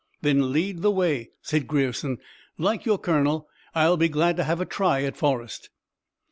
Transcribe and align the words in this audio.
"Then 0.23 0.51
lead 0.51 0.81
the 0.81 0.89
way," 0.89 1.29
said 1.43 1.67
Grierson. 1.67 2.17
"Like 2.57 2.87
your 2.87 2.97
colonel, 2.97 3.47
I'll 3.75 3.97
be 3.97 4.09
glad 4.09 4.35
to 4.37 4.43
have 4.43 4.59
a 4.59 4.65
try 4.65 5.03
at 5.03 5.15
Forrest." 5.15 5.69